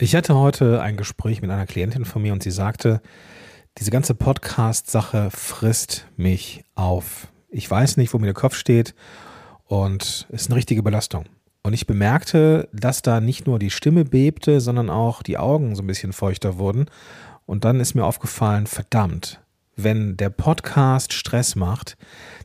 [0.00, 3.00] Ich hatte heute ein Gespräch mit einer Klientin von mir und sie sagte,
[3.78, 7.26] diese ganze Podcast-Sache frisst mich auf.
[7.48, 8.94] Ich weiß nicht, wo mir der Kopf steht
[9.64, 11.24] und es ist eine richtige Belastung.
[11.64, 15.82] Und ich bemerkte, dass da nicht nur die Stimme bebte, sondern auch die Augen so
[15.82, 16.86] ein bisschen feuchter wurden.
[17.44, 19.40] Und dann ist mir aufgefallen, verdammt,
[19.74, 21.96] wenn der Podcast Stress macht,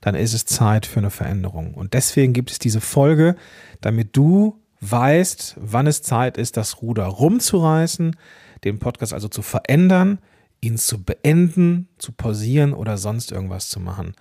[0.02, 1.76] dann ist es Zeit für eine Veränderung.
[1.76, 3.36] Und deswegen gibt es diese Folge,
[3.80, 4.60] damit du
[4.92, 8.16] weißt, wann es Zeit ist, das Ruder rumzureißen,
[8.64, 10.20] den Podcast also zu verändern,
[10.62, 14.14] ihn zu beenden, zu pausieren oder sonst irgendwas zu machen.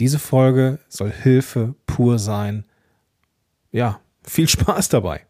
[0.00, 2.64] Diese Folge soll Hilfe pur sein.
[3.70, 5.22] Ja, viel Spaß dabei.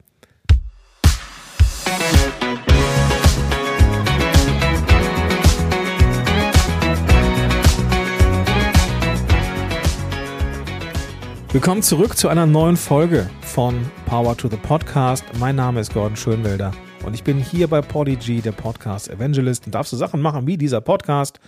[11.50, 15.24] Willkommen zurück zu einer neuen Folge von Power to the Podcast.
[15.40, 16.70] Mein Name ist Gordon Schönwelder
[17.04, 20.56] und ich bin hier bei Podigy, der Podcast Evangelist und darf so Sachen machen wie
[20.56, 21.40] dieser Podcast,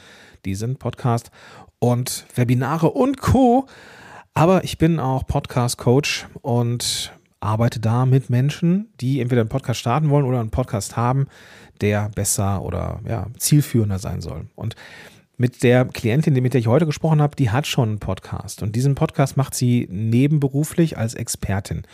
[0.45, 1.31] diesen Podcast
[1.79, 3.67] und Webinare und Co.
[4.35, 9.79] Aber ich bin auch Podcast Coach und arbeite da mit Menschen, die entweder einen Podcast
[9.79, 11.29] starten wollen oder einen Podcast haben,
[11.81, 14.49] der besser oder ja, zielführender sein soll.
[14.57, 14.75] Und
[15.41, 18.63] mit der Klientin, mit der ich heute gesprochen habe, die hat schon einen Podcast.
[18.63, 21.85] Und diesen Podcast macht sie nebenberuflich als Expertin.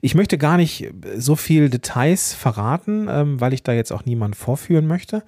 [0.00, 4.34] Ich möchte gar nicht so viel Details verraten, ähm, weil ich da jetzt auch niemand
[4.34, 5.24] vorführen möchte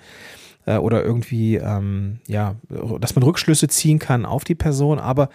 [0.65, 2.57] äh, oder irgendwie, ähm, ja,
[3.01, 5.29] dass man Rückschlüsse ziehen kann auf die Person, aber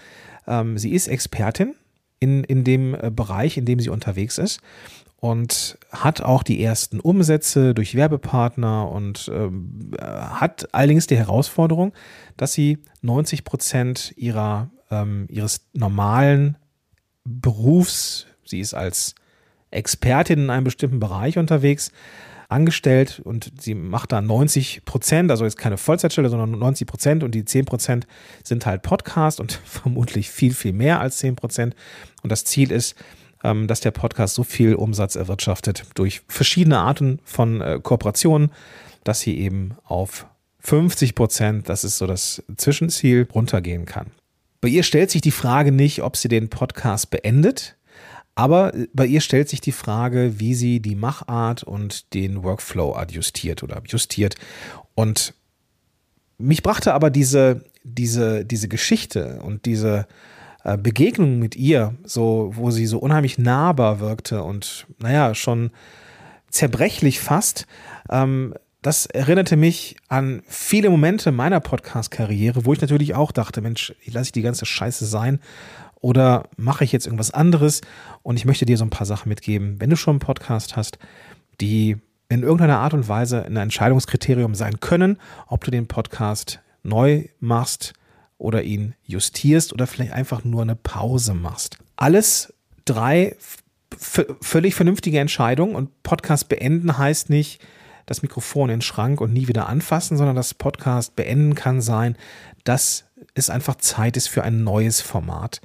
[0.47, 1.75] ähm, sie ist Expertin
[2.19, 4.59] in, in dem äh, Bereich, in dem sie unterwegs ist
[5.23, 11.93] und hat auch die ersten Umsätze durch Werbepartner und ähm, hat allerdings die Herausforderung,
[12.35, 16.57] dass sie 90 Prozent ihrer, ähm, ihres normalen
[17.23, 19.15] Berufs, sie ist als
[19.71, 21.93] Expertin in einem bestimmten Bereich unterwegs,
[22.49, 27.33] angestellt und sie macht da 90 Prozent, also jetzt keine Vollzeitstelle, sondern 90 Prozent und
[27.33, 28.07] die 10 Prozent
[28.43, 31.77] sind halt Podcast und vermutlich viel, viel mehr als 10 Prozent.
[32.23, 32.97] Und das Ziel ist,
[33.43, 38.51] dass der Podcast so viel Umsatz erwirtschaftet durch verschiedene Arten von äh, Kooperationen,
[39.03, 40.25] dass sie eben auf
[40.59, 44.11] 50 Prozent, das ist so das Zwischenziel, runtergehen kann.
[44.61, 47.75] Bei ihr stellt sich die Frage nicht, ob sie den Podcast beendet,
[48.33, 52.95] aber äh, bei ihr stellt sich die Frage, wie sie die Machart und den Workflow
[52.95, 54.35] adjustiert oder justiert.
[54.95, 55.33] Und
[56.37, 60.07] mich brachte aber diese, diese, diese Geschichte und diese,
[60.63, 65.71] äh, Begegnung mit ihr, so, wo sie so unheimlich nahbar wirkte und naja, schon
[66.49, 67.67] zerbrechlich fast,
[68.09, 73.95] ähm, das erinnerte mich an viele Momente meiner Podcast-Karriere, wo ich natürlich auch dachte, Mensch,
[74.05, 75.39] lasse ich die ganze Scheiße sein
[75.95, 77.79] oder mache ich jetzt irgendwas anderes?
[78.23, 80.99] Und ich möchte dir so ein paar Sachen mitgeben, wenn du schon einen Podcast hast,
[81.61, 81.95] die
[82.27, 87.93] in irgendeiner Art und Weise ein Entscheidungskriterium sein können, ob du den Podcast neu machst,
[88.37, 91.77] oder ihn justierst oder vielleicht einfach nur eine Pause machst.
[91.95, 92.53] Alles
[92.85, 93.35] drei
[93.97, 97.61] völlig vernünftige Entscheidungen und Podcast beenden heißt nicht,
[98.05, 102.17] das Mikrofon in den Schrank und nie wieder anfassen, sondern das Podcast beenden kann sein,
[102.63, 105.61] dass es einfach Zeit ist für ein neues Format.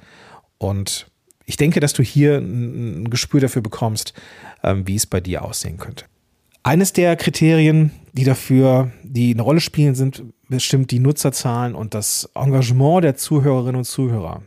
[0.57, 1.07] Und
[1.45, 4.13] ich denke, dass du hier ein Gespür dafür bekommst,
[4.63, 6.05] ähm, wie es bei dir aussehen könnte.
[6.63, 12.29] Eines der Kriterien, die dafür, die eine Rolle spielen, sind bestimmt die Nutzerzahlen und das
[12.35, 14.43] Engagement der Zuhörerinnen und Zuhörer.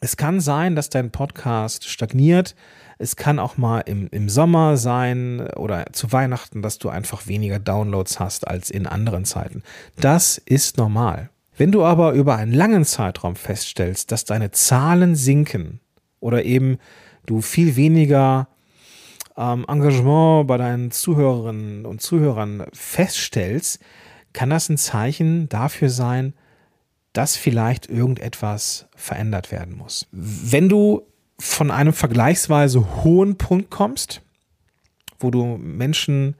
[0.00, 2.54] Es kann sein, dass dein Podcast stagniert.
[2.98, 7.58] Es kann auch mal im, im Sommer sein oder zu Weihnachten, dass du einfach weniger
[7.58, 9.62] Downloads hast als in anderen Zeiten.
[9.96, 11.30] Das ist normal.
[11.56, 15.80] Wenn du aber über einen langen Zeitraum feststellst, dass deine Zahlen sinken
[16.20, 16.78] oder eben
[17.26, 18.48] du viel weniger
[19.38, 23.80] ähm, Engagement bei deinen Zuhörerinnen und Zuhörern feststellst,
[24.32, 26.34] kann das ein Zeichen dafür sein,
[27.12, 30.06] dass vielleicht irgendetwas verändert werden muss.
[30.12, 31.02] Wenn du
[31.38, 34.22] von einem vergleichsweise hohen Punkt kommst,
[35.18, 36.34] wo du Menschen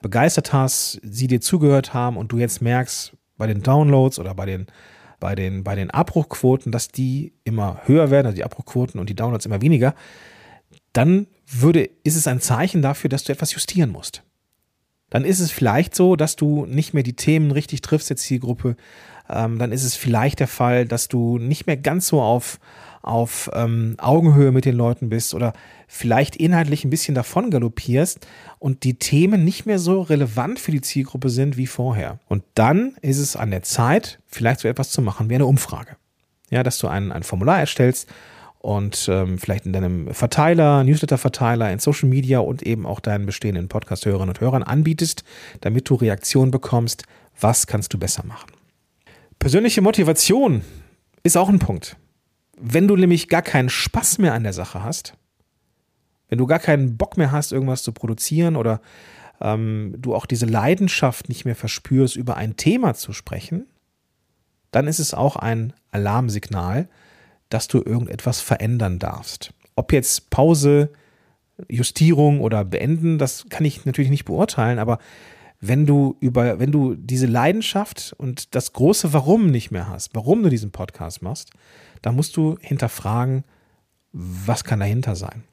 [0.00, 4.46] begeistert hast, sie dir zugehört haben und du jetzt merkst bei den Downloads oder bei
[4.46, 4.66] den,
[5.20, 9.16] bei den, bei den Abbruchquoten, dass die immer höher werden, also die Abbruchquoten und die
[9.16, 9.94] Downloads immer weniger,
[10.92, 14.22] dann würde, ist es ein Zeichen dafür, dass du etwas justieren musst.
[15.10, 18.76] Dann ist es vielleicht so, dass du nicht mehr die Themen richtig triffst der Zielgruppe.
[19.28, 22.58] Ähm, dann ist es vielleicht der Fall, dass du nicht mehr ganz so auf,
[23.02, 25.52] auf ähm, Augenhöhe mit den Leuten bist oder
[25.86, 28.26] vielleicht inhaltlich ein bisschen davon galoppierst
[28.58, 32.18] und die Themen nicht mehr so relevant für die Zielgruppe sind wie vorher.
[32.28, 35.96] Und dann ist es an der Zeit, vielleicht so etwas zu machen wie eine Umfrage.
[36.48, 38.08] Ja, dass du ein, ein Formular erstellst
[38.62, 43.68] und ähm, vielleicht in deinem Verteiler, Newsletter-Verteiler, in Social Media und eben auch deinen bestehenden
[43.68, 45.24] Podcast-Hörerinnen und Hörern anbietest,
[45.60, 47.02] damit du Reaktionen bekommst,
[47.40, 48.52] was kannst du besser machen.
[49.40, 50.62] Persönliche Motivation
[51.24, 51.96] ist auch ein Punkt.
[52.56, 55.14] Wenn du nämlich gar keinen Spaß mehr an der Sache hast,
[56.28, 58.80] wenn du gar keinen Bock mehr hast, irgendwas zu produzieren oder
[59.40, 63.66] ähm, du auch diese Leidenschaft nicht mehr verspürst, über ein Thema zu sprechen,
[64.70, 66.88] dann ist es auch ein Alarmsignal,
[67.52, 69.52] dass du irgendetwas verändern darfst.
[69.76, 70.90] Ob jetzt Pause,
[71.68, 74.98] Justierung oder Beenden, das kann ich natürlich nicht beurteilen, aber
[75.60, 80.42] wenn du über, wenn du diese Leidenschaft und das große Warum nicht mehr hast, warum
[80.42, 81.50] du diesen Podcast machst,
[82.02, 83.44] dann musst du hinterfragen,
[84.12, 85.44] was kann dahinter sein?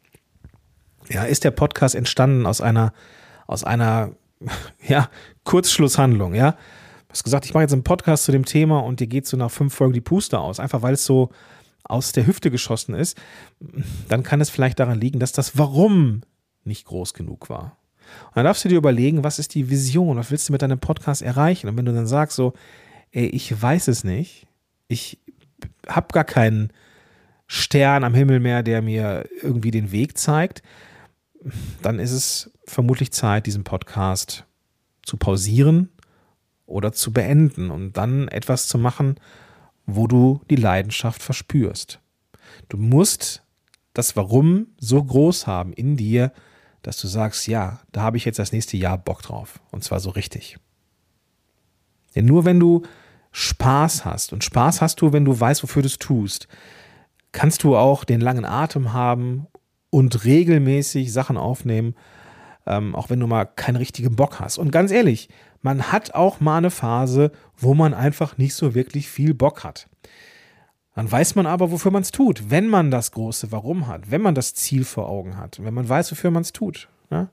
[1.09, 2.91] Ja, ist der Podcast entstanden aus einer,
[3.45, 4.11] aus einer,
[4.87, 5.09] ja,
[5.43, 6.51] Kurzschlusshandlung, ja?
[6.51, 9.37] Du hast gesagt, ich mache jetzt einen Podcast zu dem Thema und dir geht so
[9.37, 11.29] nach fünf Folgen die Puste aus, einfach weil es so
[11.89, 13.18] aus der Hüfte geschossen ist,
[14.07, 16.21] dann kann es vielleicht daran liegen, dass das Warum
[16.63, 17.77] nicht groß genug war.
[18.27, 20.80] Und dann darfst du dir überlegen, was ist die Vision, was willst du mit deinem
[20.80, 21.68] Podcast erreichen?
[21.68, 22.53] Und wenn du dann sagst so,
[23.12, 24.47] ey, ich weiß es nicht,
[24.88, 25.19] ich
[25.88, 26.71] habe gar keinen
[27.47, 30.62] Stern am Himmel mehr, der mir irgendwie den Weg zeigt,
[31.81, 34.45] dann ist es vermutlich Zeit, diesen Podcast
[35.01, 35.89] zu pausieren
[36.68, 39.15] oder zu beenden und dann etwas zu machen,
[39.95, 42.00] wo du die Leidenschaft verspürst.
[42.68, 43.44] Du musst
[43.94, 46.31] das Warum so groß haben in dir,
[46.81, 49.59] dass du sagst, ja, da habe ich jetzt das nächste Jahr Bock drauf.
[49.71, 50.57] Und zwar so richtig.
[52.15, 52.83] Denn nur wenn du
[53.31, 56.47] Spaß hast, und Spaß hast du, wenn du weißt, wofür du es tust,
[57.31, 59.47] kannst du auch den langen Atem haben
[59.89, 61.95] und regelmäßig Sachen aufnehmen,
[62.65, 64.57] ähm, auch wenn du mal keinen richtigen Bock hast.
[64.57, 65.30] Und ganz ehrlich,
[65.61, 69.88] man hat auch mal eine Phase, wo man einfach nicht so wirklich viel Bock hat.
[70.95, 74.21] Dann weiß man aber, wofür man es tut, wenn man das große Warum hat, wenn
[74.21, 76.89] man das Ziel vor Augen hat, wenn man weiß, wofür man es tut.
[77.11, 77.29] Ja?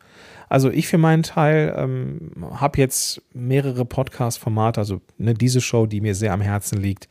[0.49, 6.01] Also ich für meinen Teil ähm, habe jetzt mehrere Podcast-Formate, also ne, diese Show, die
[6.01, 7.09] mir sehr am Herzen liegt,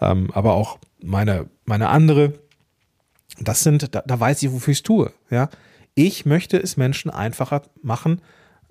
[0.00, 2.32] ähm, aber auch meine, meine andere.
[3.40, 5.12] Das sind, da, da weiß ich, wofür ich es tue.
[5.30, 5.48] Ja?
[5.94, 8.20] Ich möchte es Menschen einfacher machen,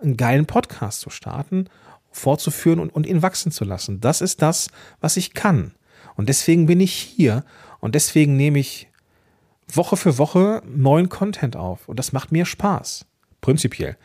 [0.02, 1.66] einen geilen Podcast zu starten,
[2.12, 4.02] fortzuführen und, und ihn wachsen zu lassen.
[4.02, 4.70] Das ist das,
[5.00, 5.74] was ich kann.
[6.16, 7.44] Und deswegen bin ich hier
[7.80, 8.90] und deswegen nehme ich
[9.74, 11.88] Woche für Woche neuen Content auf.
[11.88, 13.06] Und das macht mir Spaß.
[13.40, 13.98] Prinzipiell.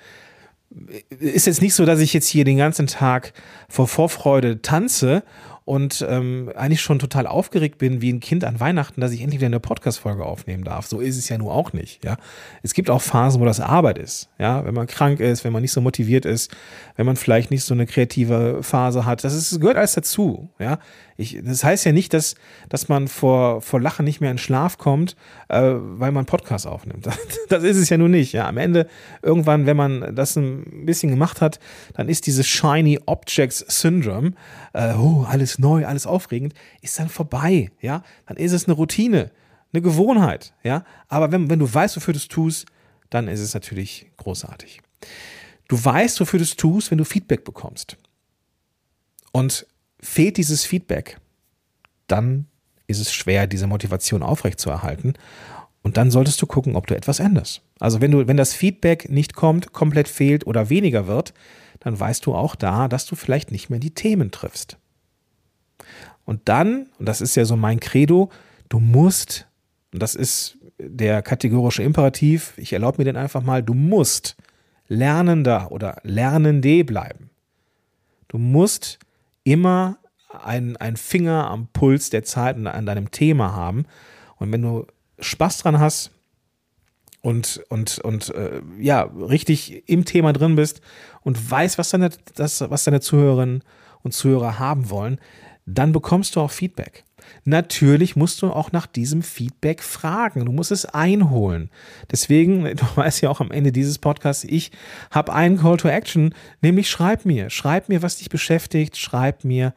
[1.11, 3.33] Ist jetzt nicht so, dass ich jetzt hier den ganzen Tag
[3.69, 5.23] vor Vorfreude tanze
[5.67, 9.41] und ähm, eigentlich schon total aufgeregt bin wie ein Kind an Weihnachten, dass ich endlich
[9.41, 10.87] wieder eine Podcast-Folge aufnehmen darf.
[10.87, 12.05] So ist es ja nun auch nicht.
[12.05, 12.19] Ja,
[12.63, 14.29] es gibt auch Phasen, wo das Arbeit ist.
[14.39, 16.55] Ja, wenn man krank ist, wenn man nicht so motiviert ist,
[16.95, 19.25] wenn man vielleicht nicht so eine kreative Phase hat.
[19.25, 20.51] Das ist, gehört alles dazu.
[20.61, 20.79] Ja,
[21.17, 22.35] ich, das heißt ja nicht, dass,
[22.69, 25.17] dass man vor, vor Lachen nicht mehr in Schlaf kommt,
[25.49, 27.07] äh, weil man Podcast aufnimmt.
[27.07, 27.19] Das,
[27.49, 28.33] das ist es ja nun nicht.
[28.33, 28.87] Ja, am Ende
[29.23, 31.59] irgendwann, wenn man das ein bisschen gemacht hat,
[31.95, 34.33] dann ist dieses Shiny Objects Syndrome,
[34.75, 38.03] äh, oh, alles neu, alles aufregend, ist dann vorbei, ja.
[38.27, 39.31] Dann ist es eine Routine,
[39.73, 40.85] eine Gewohnheit, ja.
[41.09, 42.67] Aber wenn, wenn du weißt, wofür du es tust,
[43.09, 44.81] dann ist es natürlich großartig.
[45.69, 47.97] Du weißt, wofür du es tust, wenn du Feedback bekommst.
[49.33, 49.67] Und
[50.01, 51.19] fehlt dieses Feedback,
[52.07, 52.47] dann
[52.87, 55.15] ist es schwer, diese Motivation aufrechtzuerhalten.
[55.83, 57.63] Und dann solltest du gucken, ob du etwas änderst.
[57.79, 61.33] Also wenn du, wenn das Feedback nicht kommt, komplett fehlt oder weniger wird,
[61.81, 64.79] dann weißt du auch da, dass du vielleicht nicht mehr die Themen triffst.
[66.25, 68.31] Und dann, und das ist ja so mein Credo,
[68.69, 69.47] du musst,
[69.93, 74.37] und das ist der kategorische Imperativ, ich erlaube mir den einfach mal, du musst
[74.89, 77.31] Lernender oder Lernende bleiben.
[78.29, 78.99] Du musst
[79.47, 79.99] immer
[80.45, 83.87] einen, einen Finger am Puls der Zeit und an deinem Thema haben.
[84.37, 84.87] Und wenn du
[85.21, 86.11] Spaß dran hast
[87.23, 90.81] und, und, und äh, ja, richtig im Thema drin bist
[91.23, 93.63] und weißt, was deine, das, was deine Zuhörerinnen
[94.03, 95.21] und Zuhörer haben wollen,
[95.65, 97.05] dann bekommst du auch Feedback.
[97.45, 100.45] Natürlich musst du auch nach diesem Feedback fragen.
[100.45, 101.71] Du musst es einholen.
[102.11, 104.71] Deswegen, du weißt ja auch am Ende dieses Podcasts, ich
[105.11, 107.51] habe einen Call to Action, nämlich schreib mir.
[107.51, 108.97] Schreib mir, was dich beschäftigt.
[108.97, 109.75] Schreib mir,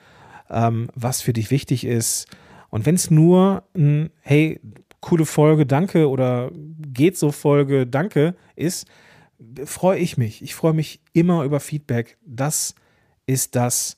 [0.49, 2.27] ähm, was für dich wichtig ist.
[2.69, 4.59] Und wenn es nur ein, hey,
[5.01, 8.87] coole Folge, danke oder geht so Folge, danke ist,
[9.65, 10.41] freue ich mich.
[10.41, 12.17] Ich freue mich immer über Feedback.
[12.25, 12.75] Das
[13.25, 13.97] ist das,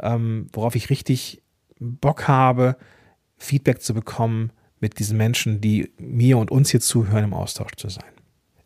[0.00, 1.42] ähm, worauf ich richtig
[1.80, 2.76] Bock habe,
[3.38, 7.88] Feedback zu bekommen mit diesen Menschen, die mir und uns hier zuhören, im Austausch zu
[7.88, 8.04] sein.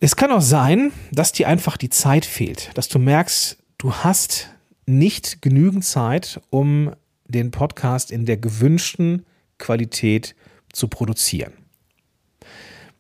[0.01, 4.51] Es kann auch sein, dass dir einfach die Zeit fehlt, dass du merkst, du hast
[4.87, 6.93] nicht genügend Zeit, um
[7.27, 9.25] den Podcast in der gewünschten
[9.59, 10.35] Qualität
[10.73, 11.53] zu produzieren.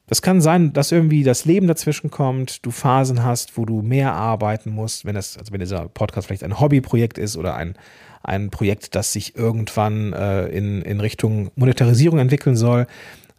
[0.07, 4.13] Das kann sein, dass irgendwie das Leben dazwischen kommt, du Phasen hast, wo du mehr
[4.13, 7.75] arbeiten musst, wenn das, also wenn dieser Podcast vielleicht ein Hobbyprojekt ist oder ein,
[8.23, 12.87] ein Projekt, das sich irgendwann äh, in, in Richtung Monetarisierung entwickeln soll.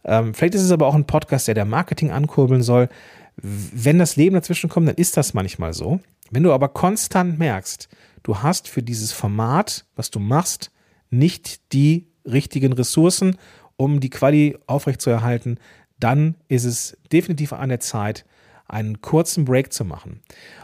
[0.04, 2.88] Ähm, vielleicht ist es aber auch ein Podcast, der der Marketing ankurbeln soll.
[3.36, 6.00] Wenn das Leben dazwischen kommt, dann ist das manchmal so.
[6.30, 7.88] Wenn du aber konstant merkst,
[8.24, 10.72] du hast für dieses Format, was du machst,
[11.10, 13.36] nicht die richtigen Ressourcen,
[13.76, 15.58] um die Quali aufrechtzuerhalten,
[15.98, 18.24] dann ist es definitiv an der Zeit,
[18.68, 20.20] einen kurzen Break zu machen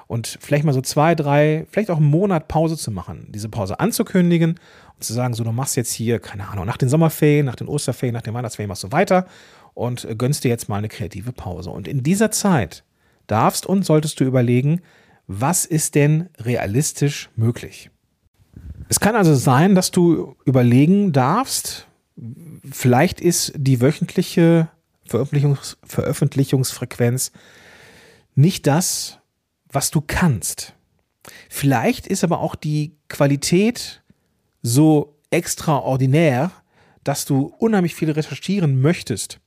[0.09, 3.79] und vielleicht mal so zwei, drei, vielleicht auch einen Monat Pause zu machen, diese Pause
[3.79, 4.59] anzukündigen
[4.95, 7.69] und zu sagen, so du machst jetzt hier, keine Ahnung, nach den Sommerferien, nach den
[7.69, 9.27] Osterferien, nach den Weihnachtsferien machst du weiter
[9.75, 11.71] und gönnst dir jetzt mal eine kreative Pause.
[11.71, 12.85] Und in dieser Zeit
[13.27, 14.83] darfst und solltest du überlegen,
[15.27, 17.91] was ist denn realistisch möglich?
[18.89, 21.87] Es kann also sein, dass du überlegen darfst,
[22.71, 24.69] vielleicht ist die wöchentliche
[25.05, 27.33] Veröffentlichungs Veröffentlichungsfrequenz
[28.35, 29.19] nicht das,
[29.69, 30.75] was du kannst.
[31.49, 34.03] Vielleicht ist aber auch die Qualität
[34.63, 36.51] so extraordinär,
[37.05, 39.41] dass du unheimlich viel recherchieren möchtest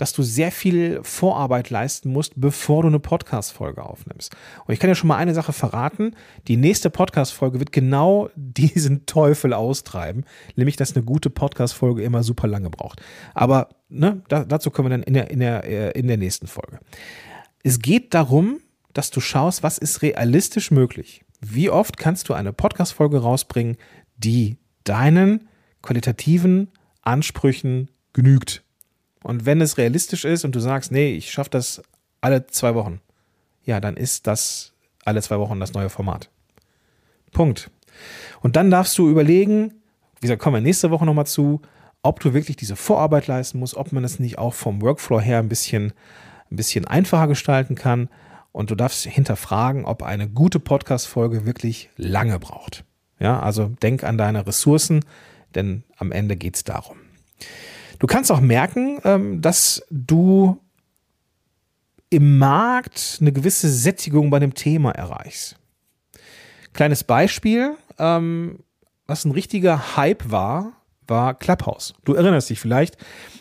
[0.00, 4.34] dass du sehr viel Vorarbeit leisten musst, bevor du eine Podcast-Folge aufnimmst.
[4.64, 6.16] Und ich kann ja schon mal eine Sache verraten.
[6.48, 10.24] Die nächste Podcast-Folge wird genau diesen Teufel austreiben,
[10.56, 13.02] nämlich, dass eine gute Podcast-Folge immer super lange braucht.
[13.34, 16.46] Aber ne, da, dazu kommen wir dann in der, in, der, äh, in der nächsten
[16.46, 16.78] Folge.
[17.62, 18.60] Es geht darum,
[18.94, 21.26] dass du schaust, was ist realistisch möglich.
[21.42, 23.76] Wie oft kannst du eine Podcast-Folge rausbringen,
[24.16, 25.46] die deinen
[25.82, 26.68] qualitativen
[27.02, 28.64] Ansprüchen genügt?
[29.22, 31.82] Und wenn es realistisch ist und du sagst, nee, ich schaffe das
[32.20, 33.00] alle zwei Wochen,
[33.64, 34.72] ja, dann ist das
[35.04, 36.30] alle zwei Wochen das neue Format.
[37.32, 37.70] Punkt.
[38.40, 39.74] Und dann darfst du überlegen,
[40.16, 41.60] wie gesagt, kommen wir nächste Woche nochmal zu,
[42.02, 45.38] ob du wirklich diese Vorarbeit leisten musst, ob man es nicht auch vom Workflow her
[45.38, 45.92] ein bisschen,
[46.50, 48.08] ein bisschen einfacher gestalten kann.
[48.52, 52.84] Und du darfst hinterfragen, ob eine gute Podcast-Folge wirklich lange braucht.
[53.18, 55.04] Ja, also denk an deine Ressourcen,
[55.54, 56.96] denn am Ende geht es darum.
[58.00, 60.58] Du kannst auch merken, ähm, dass du
[62.08, 65.56] im Markt eine gewisse Sättigung bei dem Thema erreichst.
[66.72, 68.60] Kleines Beispiel, ähm,
[69.06, 70.72] was ein richtiger Hype war,
[71.06, 71.94] war Clubhouse.
[72.04, 72.96] Du erinnerst dich vielleicht,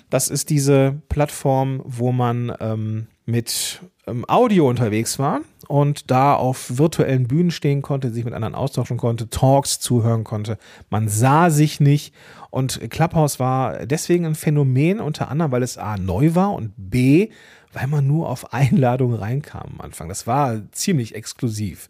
[0.10, 6.78] das ist diese Plattform, wo man ähm, mit ähm, Audio unterwegs war und da auf
[6.78, 10.58] virtuellen Bühnen stehen konnte, sich mit anderen austauschen konnte, Talks zuhören konnte.
[10.89, 12.13] Man sah sich nicht
[12.50, 17.30] und Clubhouse war deswegen ein Phänomen, unter anderem, weil es A neu war und B,
[17.74, 20.10] weil man nur auf Einladung reinkam am Anfang.
[20.10, 21.89] Das war ziemlich exklusiv.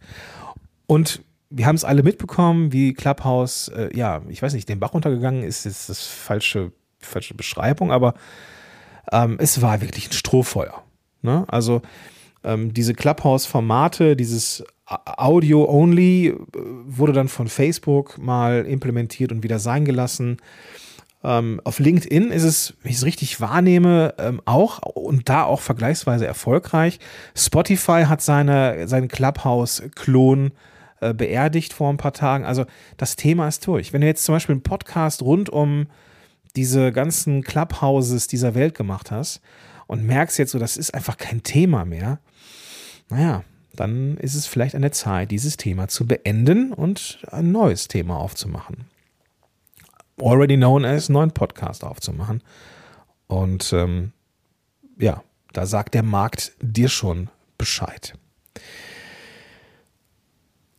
[0.85, 4.93] Und wir haben es alle mitbekommen, wie Clubhouse, äh, ja, ich weiß nicht, den Bach
[4.93, 8.13] runtergegangen ist, ist das falsche, falsche Beschreibung, aber
[9.11, 10.83] ähm, es war wirklich ein Strohfeuer.
[11.21, 11.45] Ne?
[11.47, 11.81] Also
[12.43, 16.35] ähm, diese Clubhouse-Formate, dieses Audio-Only äh,
[16.85, 20.37] wurde dann von Facebook mal implementiert und wieder sein gelassen.
[21.21, 25.59] Ähm, auf LinkedIn ist es, wenn ich es richtig wahrnehme, ähm, auch und da auch
[25.59, 26.99] vergleichsweise erfolgreich.
[27.35, 30.51] Spotify hat seine, seinen Clubhouse-Klon
[31.01, 32.45] äh, beerdigt vor ein paar Tagen.
[32.45, 33.91] Also das Thema ist durch.
[33.91, 35.87] Wenn du jetzt zum Beispiel einen Podcast rund um
[36.55, 39.41] diese ganzen Clubhouses dieser Welt gemacht hast
[39.89, 42.19] und merkst jetzt so, das ist einfach kein Thema mehr,
[43.09, 43.43] naja,
[43.73, 48.17] dann ist es vielleicht an der Zeit, dieses Thema zu beenden und ein neues Thema
[48.17, 48.85] aufzumachen.
[50.21, 52.43] Already known as neuen Podcast aufzumachen.
[53.25, 54.11] Und ähm,
[54.99, 58.13] ja, da sagt der Markt dir schon Bescheid.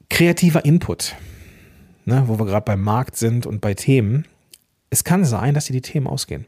[0.08, 1.16] Kreativer Input,
[2.04, 4.28] ne, wo wir gerade beim Markt sind und bei Themen.
[4.88, 6.46] Es kann sein, dass dir die Themen ausgehen.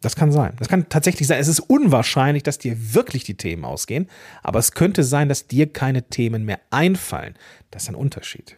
[0.00, 0.54] Das kann sein.
[0.58, 1.40] Das kann tatsächlich sein.
[1.40, 4.08] Es ist unwahrscheinlich, dass dir wirklich die Themen ausgehen,
[4.42, 7.34] aber es könnte sein, dass dir keine Themen mehr einfallen.
[7.70, 8.56] Das ist ein Unterschied.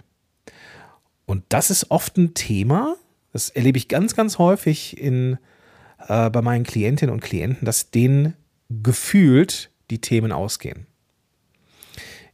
[1.25, 2.97] Und das ist oft ein Thema,
[3.33, 5.39] das erlebe ich ganz, ganz häufig in,
[6.09, 8.35] äh, bei meinen Klientinnen und Klienten, dass denen
[8.69, 10.87] gefühlt die Themen ausgehen.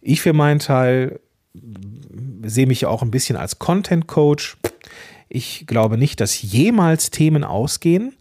[0.01, 1.21] Ich für meinen Teil
[2.43, 4.57] sehe mich ja auch ein bisschen als Content Coach.
[5.29, 8.15] Ich glaube nicht, dass jemals Themen ausgehen.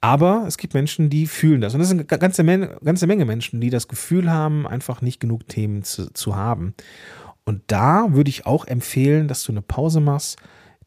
[0.00, 1.74] Aber es gibt Menschen, die fühlen das.
[1.74, 5.20] Und das sind eine ganze Menge, ganze Menge Menschen, die das Gefühl haben, einfach nicht
[5.20, 6.74] genug Themen zu, zu haben.
[7.44, 10.36] Und da würde ich auch empfehlen, dass du eine Pause machst,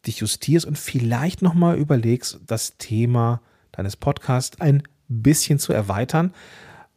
[0.06, 6.34] dich justierst und vielleicht nochmal überlegst, das Thema deines Podcasts ein bisschen zu erweitern,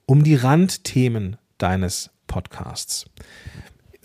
[0.06, 3.06] um die Randthemen deines Podcasts.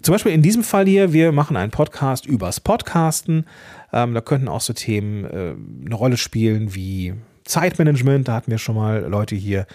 [0.02, 3.46] Zum Beispiel in diesem Fall hier, wir machen einen Podcast übers Podcasten.
[3.92, 7.16] Ähm, da könnten auch so Themen äh, eine Rolle spielen wie
[7.48, 9.66] Zeitmanagement, da hatten wir schon mal Leute hier,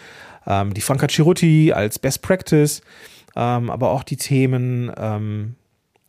[0.47, 2.83] ähm, die Franka Ciruti als Best Practice,
[3.37, 5.55] ähm, aber auch die Themen, ähm,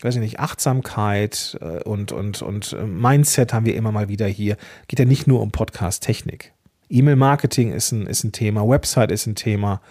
[0.01, 4.27] weiß ich nicht, Achtsamkeit äh, und, und, und äh, Mindset haben wir immer mal wieder
[4.27, 4.57] hier.
[4.87, 6.51] Geht ja nicht nur um Podcast-Technik.
[6.89, 9.81] E-Mail-Marketing ist ein, ist ein Thema, Website ist ein Thema,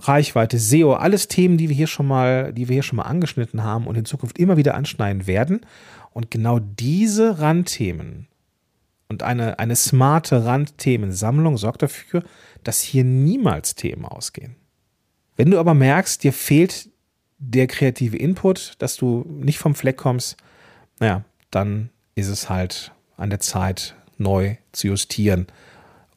[0.00, 3.62] Reichweite, SEO, alles Themen, die wir hier schon mal, die wir hier schon mal angeschnitten
[3.62, 5.60] haben und in Zukunft immer wieder anschneiden werden.
[6.12, 8.26] Und genau diese Randthemen
[9.12, 12.24] und eine, eine smarte Randthemensammlung sorgt dafür,
[12.64, 14.56] dass hier niemals Themen ausgehen.
[15.36, 16.88] Wenn du aber merkst, dir fehlt
[17.38, 20.36] der kreative Input, dass du nicht vom Fleck kommst,
[20.98, 25.46] naja, dann ist es halt an der Zeit, neu zu justieren.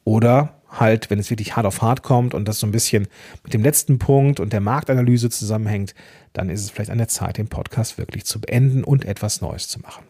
[0.03, 3.07] Oder halt, wenn es wirklich hart auf hart kommt und das so ein bisschen
[3.43, 5.95] mit dem letzten Punkt und der Marktanalyse zusammenhängt,
[6.33, 9.67] dann ist es vielleicht an der Zeit, den Podcast wirklich zu beenden und etwas Neues
[9.67, 10.05] zu machen.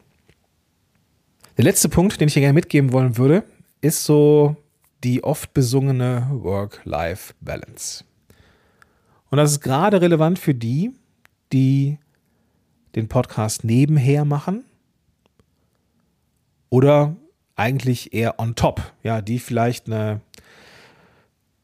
[1.57, 3.45] Der letzte Punkt, den ich hier gerne mitgeben wollen würde,
[3.79, 4.57] ist so
[5.05, 8.03] die oft besungene Work-Life-Balance.
[9.29, 10.91] Und das ist gerade relevant für die,
[11.53, 11.97] die
[12.95, 14.65] den Podcast nebenher machen
[16.69, 17.15] oder
[17.55, 20.19] eigentlich eher on top, ja, die vielleicht eine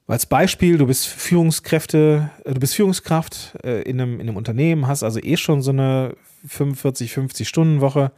[0.08, 4.88] als Beispiel, du bist Führungskräfte, äh, du bist Führungskraft äh, in einem, in einem Unternehmen,
[4.88, 6.16] hast also eh schon so eine
[6.48, 8.12] 45, 50 Stunden Woche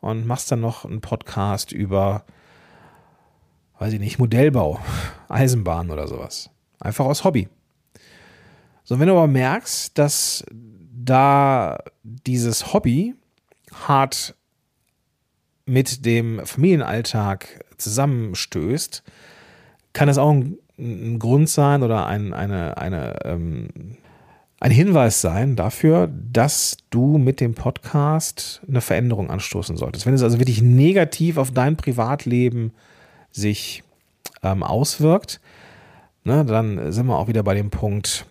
[0.00, 2.24] und machst dann noch einen Podcast über,
[3.78, 4.80] weiß ich nicht, Modellbau,
[5.28, 6.50] Eisenbahn oder sowas.
[6.80, 7.48] Einfach aus Hobby.
[8.84, 13.14] So, wenn du aber merkst, dass da dieses Hobby
[13.86, 14.34] hart
[15.66, 19.02] mit dem Familienalltag zusammenstößt,
[19.92, 23.68] kann es auch ein ein Grund sein oder ein, eine, eine, ähm,
[24.60, 30.06] ein Hinweis sein dafür, dass du mit dem Podcast eine Veränderung anstoßen solltest.
[30.06, 32.72] Wenn es also wirklich negativ auf dein Privatleben
[33.30, 33.84] sich
[34.42, 35.40] ähm, auswirkt,
[36.24, 38.26] ne, dann sind wir auch wieder bei dem Punkt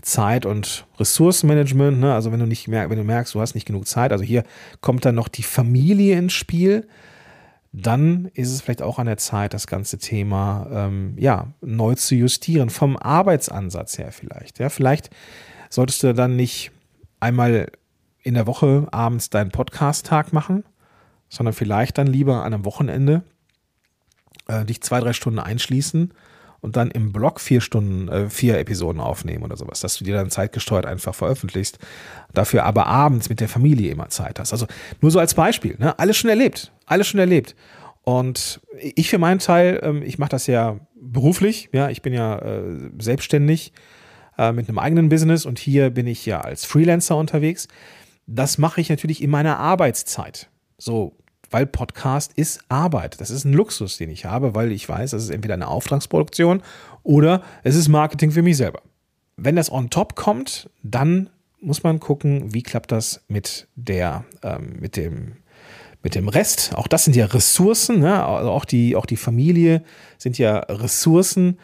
[0.00, 1.98] Zeit und Ressourcenmanagement.
[1.98, 2.14] Ne?
[2.14, 4.44] Also wenn du nicht merkst, wenn du merkst, du hast nicht genug Zeit, also hier
[4.80, 6.86] kommt dann noch die Familie ins Spiel
[7.72, 12.14] dann ist es vielleicht auch an der Zeit, das ganze Thema ähm, ja, neu zu
[12.14, 14.58] justieren, vom Arbeitsansatz her vielleicht.
[14.58, 15.10] Ja, vielleicht
[15.70, 16.70] solltest du dann nicht
[17.18, 17.72] einmal
[18.22, 20.64] in der Woche abends deinen Podcast-Tag machen,
[21.30, 23.22] sondern vielleicht dann lieber an einem Wochenende
[24.48, 26.12] äh, dich zwei, drei Stunden einschließen
[26.62, 30.14] und dann im Blog vier Stunden, äh, vier Episoden aufnehmen oder sowas, dass du dir
[30.14, 31.78] dann zeitgesteuert einfach veröffentlichst,
[32.32, 34.52] dafür aber abends mit der Familie immer Zeit hast.
[34.52, 34.66] Also
[35.00, 35.98] nur so als Beispiel, ne?
[35.98, 37.54] alles schon erlebt, alles schon erlebt.
[38.04, 42.38] Und ich für meinen Teil, ähm, ich mache das ja beruflich, ja, ich bin ja
[42.38, 43.72] äh, selbstständig
[44.38, 47.66] äh, mit einem eigenen Business und hier bin ich ja als Freelancer unterwegs.
[48.26, 50.48] Das mache ich natürlich in meiner Arbeitszeit.
[50.78, 51.16] So,
[51.52, 53.20] weil Podcast ist Arbeit.
[53.20, 56.62] Das ist ein Luxus, den ich habe, weil ich weiß, das ist entweder eine Auftragsproduktion
[57.02, 58.82] oder es ist Marketing für mich selber.
[59.36, 64.76] Wenn das on top kommt, dann muss man gucken, wie klappt das mit der, ähm,
[64.80, 65.36] mit dem,
[66.02, 66.72] mit dem Rest.
[66.74, 68.24] Auch das sind ja Ressourcen, ne?
[68.24, 69.82] also auch die, auch die Familie
[70.18, 71.58] sind ja Ressourcen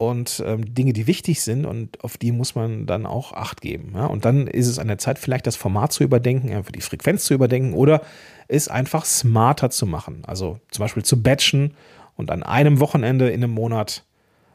[0.00, 3.92] und ähm, Dinge, die wichtig sind und auf die muss man dann auch Acht geben.
[3.94, 4.06] Ja?
[4.06, 7.26] Und dann ist es an der Zeit, vielleicht das Format zu überdenken, einfach die Frequenz
[7.26, 8.00] zu überdenken oder
[8.48, 10.22] es einfach smarter zu machen.
[10.26, 11.74] Also zum Beispiel zu batchen
[12.16, 14.06] und an einem Wochenende in einem Monat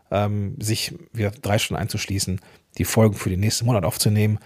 [0.10, 2.42] ähm, sich wieder drei Stunden einzuschließen,
[2.80, 4.40] die Folgen für den nächsten Monat aufzunehmen,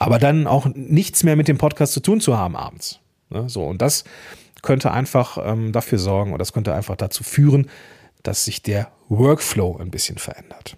[0.00, 2.98] aber dann auch nichts mehr mit dem Podcast zu tun zu haben abends.
[3.28, 3.48] Ne?
[3.48, 4.02] So, und das
[4.62, 7.68] könnte einfach ähm, dafür sorgen oder das könnte einfach dazu führen,
[8.22, 10.76] dass sich der Workflow ein bisschen verändert.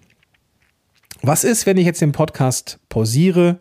[1.21, 3.59] Was ist, wenn ich jetzt den Podcast pausiere,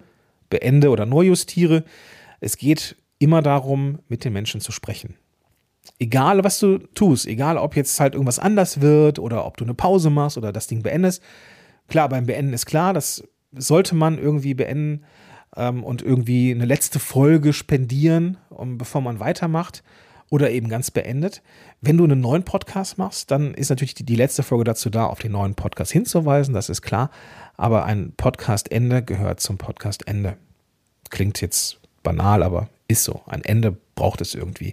[0.51, 1.85] beende oder neu justiere?
[2.41, 5.15] Es geht immer darum, mit den Menschen zu sprechen.
[5.99, 9.75] Egal, was du tust, egal, ob jetzt halt irgendwas anders wird oder ob du eine
[9.75, 11.23] Pause machst oder das Ding beendest.
[11.89, 15.05] Klar, beim Beenden ist klar, das sollte man irgendwie beenden
[15.57, 19.83] ähm, und irgendwie eine letzte Folge spendieren, um, bevor man weitermacht
[20.33, 21.43] oder eben ganz beendet.
[21.83, 25.05] Wenn du einen neuen Podcast machst, dann ist natürlich die, die letzte Folge dazu da,
[25.05, 27.11] auf den neuen Podcast hinzuweisen, das ist klar.
[27.59, 30.39] Aber ein Podcastende gehört zum Podcastende.
[31.11, 33.21] Klingt jetzt banal, aber ist so.
[33.27, 34.73] Ein Ende braucht es irgendwie.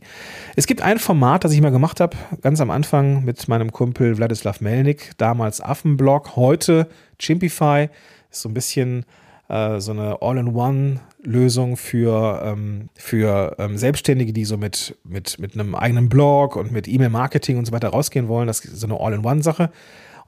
[0.56, 4.17] Es gibt ein Format, das ich mal gemacht habe, ganz am Anfang mit meinem Kumpel
[4.17, 6.88] Wladislav Melnik, damals Affenblog, heute
[7.19, 7.89] Chimpify.
[8.32, 9.06] Ist so ein bisschen
[9.50, 15.76] äh, so eine All-in-One-Lösung für, ähm, für ähm, Selbstständige, die so mit, mit, mit einem
[15.76, 18.48] eigenen Blog und mit E-Mail-Marketing und so weiter rausgehen wollen.
[18.48, 19.72] Das ist so eine All-in-One-Sache.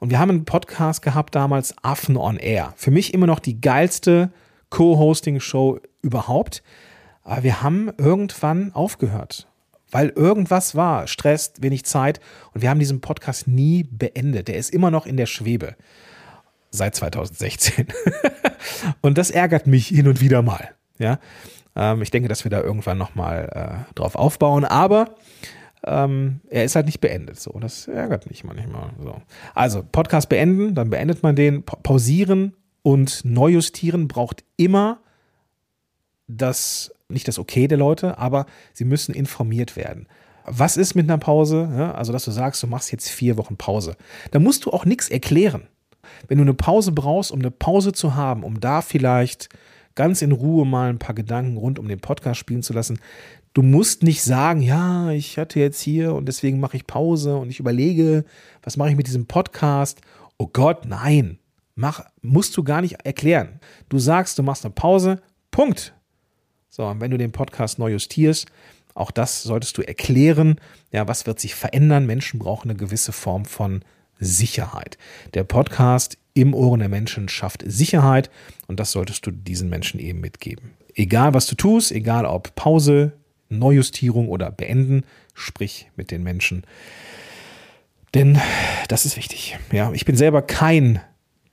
[0.00, 2.74] Und wir haben einen Podcast gehabt damals, Affen on Air.
[2.76, 4.32] Für mich immer noch die geilste
[4.70, 6.62] Co-Hosting-Show überhaupt.
[7.22, 9.46] Aber wir haben irgendwann aufgehört.
[9.92, 12.18] weil irgendwas war, Stress, wenig Zeit
[12.54, 14.48] und wir haben diesen Podcast nie beendet.
[14.48, 15.76] Der ist immer noch in der Schwebe
[16.72, 17.86] seit 2016.
[19.00, 20.70] und das ärgert mich hin und wieder mal.
[20.98, 21.20] Ja,
[21.76, 25.14] ähm, ich denke, dass wir da irgendwann nochmal äh, drauf aufbauen, aber
[25.84, 27.38] ähm, er ist halt nicht beendet.
[27.38, 28.90] So, das ärgert mich manchmal.
[29.00, 29.20] So.
[29.54, 34.98] Also Podcast beenden, dann beendet man den, pausieren und neu justieren braucht immer
[36.26, 40.06] das nicht das Okay der Leute, aber sie müssen informiert werden.
[40.44, 41.70] Was ist mit einer Pause?
[41.76, 43.96] Ja, also, dass du sagst, du machst jetzt vier Wochen Pause.
[44.32, 45.68] Da musst du auch nichts erklären.
[46.28, 49.48] Wenn du eine Pause brauchst, um eine Pause zu haben, um da vielleicht
[49.94, 52.98] ganz in Ruhe mal ein paar Gedanken rund um den Podcast spielen zu lassen,
[53.54, 57.50] du musst nicht sagen, ja, ich hatte jetzt hier und deswegen mache ich Pause und
[57.50, 58.24] ich überlege,
[58.62, 60.00] was mache ich mit diesem Podcast?
[60.38, 61.38] Oh Gott, nein.
[61.74, 63.60] Mach, musst du gar nicht erklären.
[63.88, 65.94] Du sagst, du machst eine Pause, Punkt.
[66.68, 68.46] So, und wenn du den Podcast neu justierst,
[68.94, 70.56] auch das solltest du erklären.
[70.90, 72.06] Ja, was wird sich verändern?
[72.06, 73.82] Menschen brauchen eine gewisse Form von
[74.24, 74.98] Sicherheit.
[75.34, 78.30] Der Podcast im Ohren der Menschen schafft Sicherheit
[78.66, 80.72] und das solltest du diesen Menschen eben mitgeben.
[80.94, 83.12] Egal was du tust, egal ob Pause,
[83.48, 85.04] Neujustierung oder Beenden,
[85.34, 86.64] sprich mit den Menschen.
[88.14, 88.40] Denn
[88.88, 89.58] das ist wichtig.
[89.72, 91.00] Ja, ich bin selber kein,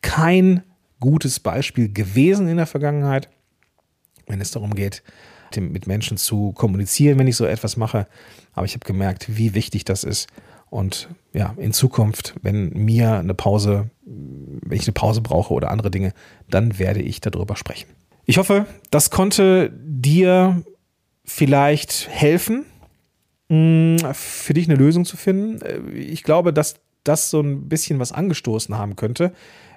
[0.02, 0.64] kein
[1.00, 3.30] gutes Beispiel gewesen in der Vergangenheit
[4.30, 5.04] wenn es darum geht,
[5.58, 8.08] mit Menschen zu kommunizieren, wenn ich so etwas mache.
[8.54, 10.28] Aber ich habe gemerkt, wie wichtig das ist.
[10.70, 15.92] Und ja, in Zukunft, wenn mir eine Pause, wenn ich eine Pause brauche oder andere
[15.92, 16.14] Dinge,
[16.50, 17.90] dann werde ich darüber sprechen.
[18.26, 20.64] Ich hoffe, das konnte dir
[21.26, 22.66] vielleicht helfen,
[23.48, 25.60] für dich eine Lösung zu finden.
[25.96, 29.34] Ich glaube, dass das so ein bisschen was angestoßen haben könnte.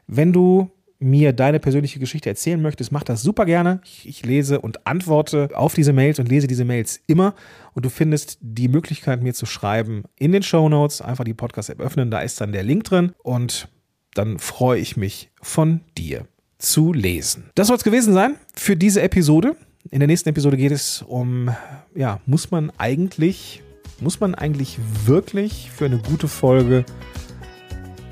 [0.07, 0.71] Wenn du
[1.03, 3.81] mir deine persönliche Geschichte erzählen möchtest, mach das super gerne.
[3.85, 7.35] Ich, ich, lese und antworte auf diese Mails und lese diese Mails immer.
[7.75, 11.03] Und du findest die Möglichkeit, mir zu schreiben in den Show Notes.
[11.03, 13.13] Einfach die Podcast-App öffnen, da ist dann der Link drin.
[13.23, 13.69] Und
[14.15, 16.27] dann freue ich mich von dir
[16.59, 17.51] zu lesen.
[17.55, 19.57] Das soll es gewesen sein für diese Episode.
[19.91, 21.51] In der nächsten Episode geht es um,
[21.95, 23.63] ja, muss man eigentlich,
[24.01, 26.85] muss man eigentlich wirklich für eine gute Folge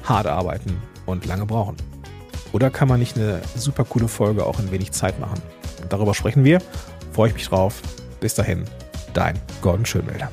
[0.03, 0.77] hart arbeiten
[1.07, 1.77] und lange brauchen?
[2.53, 5.41] Oder kann man nicht eine super coole Folge auch in wenig Zeit machen?
[5.89, 6.61] darüber sprechen wir.
[7.13, 7.83] Freue ich mich drauf.
[8.21, 8.65] Bis dahin,
[9.13, 10.31] dein Gordon Schönwälder.